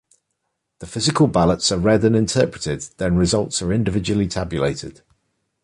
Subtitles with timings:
[0.79, 5.03] The physical ballots are read and interpreted; then results are individually tabulated.